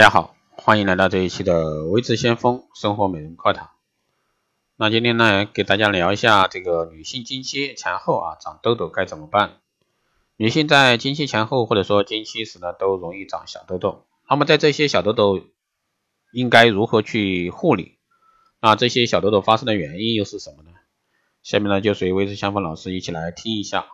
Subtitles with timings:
[0.00, 3.68] 大家好，欢迎来到这一期的微智先锋生活美容课堂。
[4.76, 9.58] 那今天呢，给大家聊一下这个女性经期前后啊长痘痘该怎么办？
[10.38, 14.06] 女性在经期前后或者说经期时呢，都容易长小痘痘。
[14.26, 15.42] 那么在这些小痘痘
[16.32, 17.98] 应该如何去护理？
[18.62, 20.70] 那这些小痘痘发生的原因又是什么呢？
[21.42, 23.84] 下面呢，就随微智先锋老师一起来听一下。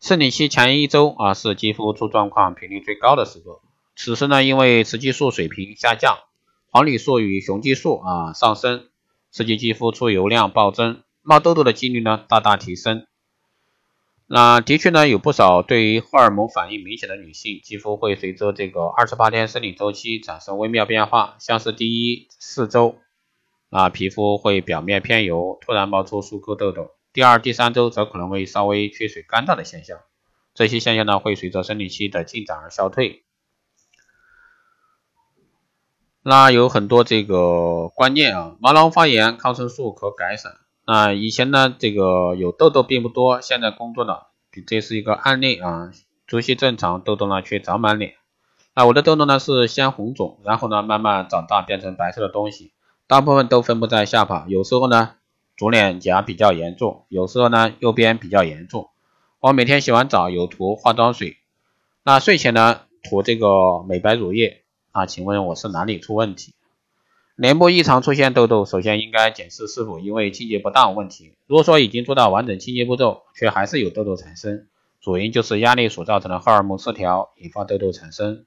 [0.00, 3.62] 生理期前一周啊，是肌肤出状况频率最高的时候。
[4.02, 6.16] 此时呢，因为雌激素水平下降，
[6.70, 8.88] 黄体素与雄激素啊上升，
[9.30, 13.06] 刺激肌肤出油量暴增，冒痘痘的几率呢大大提升。
[14.26, 22.96] 那的确呢，有不少对于荷尔蒙反应明显的女性，肌肤会随着这个二十八天生理周期产生微妙变化，像是第一四周
[23.68, 29.98] 啊，皮肤会表面偏油，突然冒出数颗痘痘；第二、第三周则可能会稍微缺水干燥的现象。
[30.54, 33.24] 这些现象呢，会随着生理期的进展而消退。
[36.22, 40.52] 那有很多这个观念啊，毛囊发炎抗生素可改善。
[40.86, 44.26] 那以前呢，这个有痘痘并不多，现在工作了，
[44.66, 45.90] 这是一个案例啊，
[46.26, 48.14] 作息正常，痘痘呢却长满脸。
[48.74, 52.72] 那我的痘痘呢是先红肿，然后呢慢慢长大变成白色的东西，
[53.06, 55.12] 大部分都分布在下巴，有时候呢
[55.56, 58.90] 左脸颊比较严重，有时候呢右边比较严重。
[59.40, 61.38] 我每天洗完澡有涂化妆水，
[62.02, 64.59] 那睡前呢涂这个美白乳液。
[64.92, 66.52] 啊，请问我是哪里出问题？
[67.36, 71.32] 脸部异常出现痘痘，首先应该检视是否因为清洁不当问题。
[71.46, 74.66] 如果说已经做到完整清洁步骤，却还是有痘痘产生，
[75.00, 78.44] 主因就是压力所造成的荷尔蒙失调引发痘痘产生。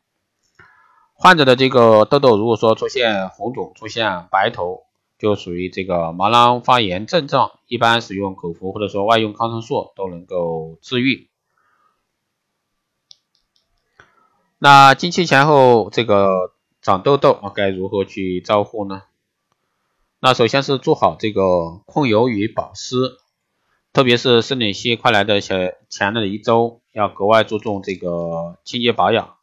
[1.14, 4.84] 患者的这个痘痘如果说出现红肿、出现白头，
[5.18, 11.30] 就属于这个毛囊发炎症状，一般使用口服或者说外用抗生素都能够治愈。
[14.64, 19.02] 那经期前后这个长痘痘啊，该如何去照护呢？
[20.22, 23.17] 那首先是做好这个控油与保湿，
[23.91, 29.35] 特别是生理期快来的前前的一周，要格外注重这个清洁保养。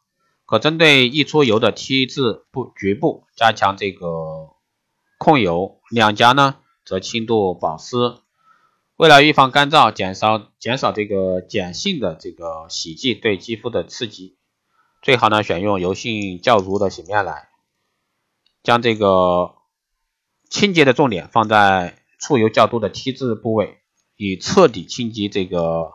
[0.47, 4.49] 可针对易出油的 T 字部局部加强这个
[5.19, 8.15] 控油，两颊呢则轻度保湿。
[8.95, 14.35] 为了预防干燥，减少减少这个碱性的这个洗剂对肌肤的刺激。
[15.01, 17.49] 最好呢，选用油性较足的洗面奶，
[18.61, 19.55] 将这个
[20.47, 23.79] 清洁的重点放在出油较多的 T 字部位，
[24.15, 25.93] 以彻底清洁这个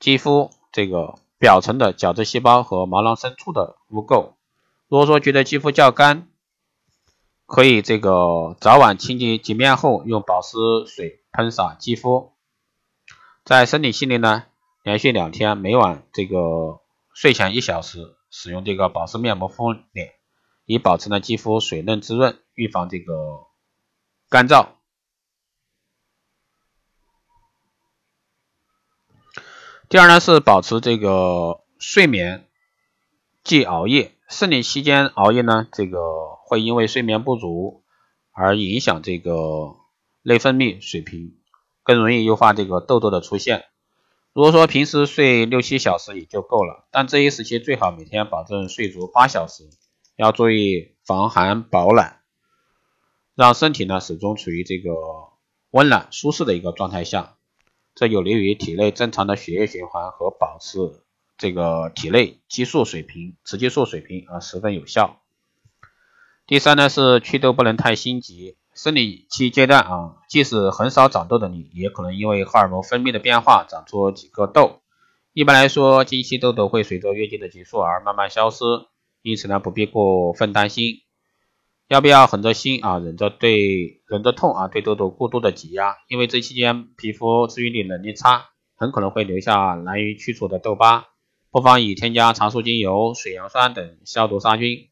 [0.00, 4.32] 肌肤这个表层的角质细胞和毛囊深处的污垢。
[4.88, 6.28] 如果说觉得肌肤较干，
[7.44, 12.32] 可以这个早晚清洁洁面后，用保湿水喷洒肌肤。
[13.44, 14.44] 在生理期内呢，
[14.82, 16.80] 连续两天，每晚这个。
[17.20, 20.12] 睡前一小时使用这个保湿面膜敷脸，
[20.66, 23.48] 以保持呢肌肤水嫩滋润，预防这个
[24.28, 24.68] 干燥。
[29.88, 32.46] 第二呢是保持这个睡眠，
[33.42, 34.14] 忌熬夜。
[34.28, 35.98] 生理期间熬夜呢，这个
[36.46, 37.82] 会因为睡眠不足
[38.30, 39.74] 而影响这个
[40.22, 41.36] 内分泌水平，
[41.82, 43.64] 更容易诱发这个痘痘的出现。
[44.38, 49.68] 如果说平时睡六七小时也就够了，但这一时期最好每天保证睡足八小时，
[50.14, 52.20] 要注意防寒保暖，
[53.34, 54.92] 让身体呢始终处于这个
[55.72, 57.34] 温暖舒适的一个状态下，
[57.96, 60.78] 这有利于体内正常的血液循环和保持
[61.36, 65.20] 这个体内激素水平、雌激素水平啊十分有效。
[66.46, 68.56] 第三呢是祛痘不能太心急。
[68.78, 74.82] 生理期阶段啊，即使很少长痘的你，也可能因为荷尔蒙分泌的变化长出几个痘。
[75.32, 78.64] 一般来说，经期痘痘会随着月经的结束而慢慢消失，
[79.22, 81.00] 因此呢，不必过分担心。
[81.88, 85.96] 要不要狠着心啊，忍着对忍着痛啊，对痘痘过度的挤压？
[86.06, 91.06] 因为这期间皮肤治愈力能力差，很可能会留下难以去除的痘疤。
[91.50, 94.88] 不妨以添加茶树精油、水杨酸等消毒杀菌。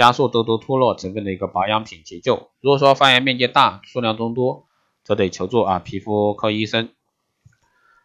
[0.00, 2.48] 加速痘痘脱落成分的一个保养品急救。
[2.62, 4.66] 如果说发炎面积大、数量增多，
[5.04, 6.88] 则得求助啊皮肤科医生。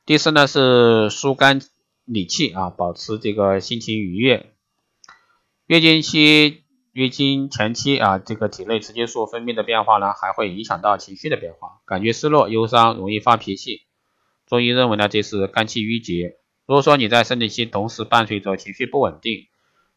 [0.06, 1.62] 第四呢是疏肝
[2.03, 4.51] 理气啊，保持这个心情愉悦。
[5.68, 13.83] 月经期、月经前期啊，这个体内雌激素分泌的变化呢，还会影响到情绪的变化，感觉失落、忧伤，容易发脾气。
[14.45, 16.36] 中医认为呢，这是肝气郁结。
[16.65, 19.48] 如果说你在生理期同时伴随着情绪不稳定，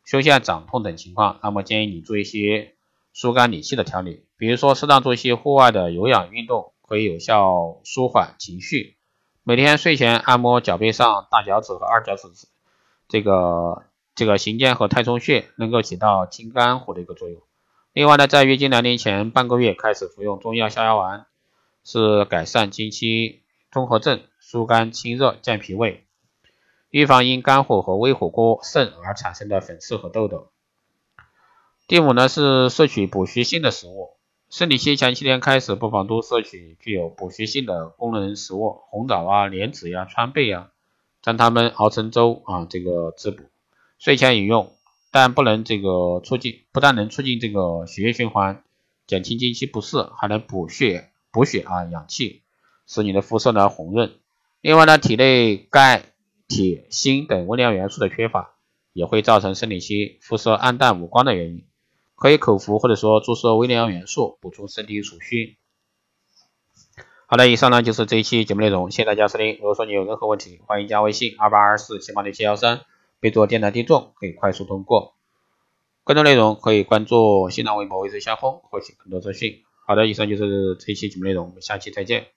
[0.09, 2.77] 胸腺长痛等情况，那么建议你做一些
[3.13, 8.97] 疏肝理气的调理，比如说适当做一些户外的有氧运动，可以有效舒缓情绪。
[9.43, 12.23] 每天睡前按摩脚背上大脚趾和二脚趾
[13.07, 13.83] 这个
[14.15, 17.43] 这个行间和太冲穴，能够起到清肝火的一个作用。
[17.93, 21.27] 另外呢，在月经来临前半个月开始服用中药逍遥丸，
[21.85, 26.07] 是改善经期综合症、疏肝清热、健脾胃，
[26.91, 30.49] 预防因肝火和胃火过盛而产生的粉刺和痘痘。
[31.87, 34.11] 第五呢是摄取补虚性的食物，
[34.51, 40.71] 生理期前七天开始不妨多摄取具有补虚性的功能食物，红枣啊、莲子呀、川贝呀，
[41.23, 43.45] 将它们熬成粥啊，这个滋补。
[43.99, 44.73] 睡前饮用，
[45.11, 48.63] 但不能这个促进，不但能促进这个血液循环，
[49.07, 52.43] 减轻经期不适，还能补血补血啊，养气，
[52.87, 54.13] 使你的肤色呢红润。
[54.61, 56.05] 另外呢，体内钙、
[56.49, 58.55] 铁、锌等微量元素的缺乏，
[58.93, 61.65] 也会造成生理期肤色暗淡无光的原因。
[62.17, 65.57] 可以口服或者说注射微量元素，补充身体所需。
[67.27, 69.57] 好的，以上呢就是这一期节目内容，谢谢大家收听。
[69.57, 72.81] 如果说你有任何问题，欢迎加微信二八二四七八六七幺三，
[73.21, 75.15] 备注电台听众，可以快速通过。
[76.05, 79.63] 更多内容可以关注新浪微博“微之相锋”，获取更多资讯。
[79.87, 82.29] 好的，以上就是这一期节目内容，我们下期再见。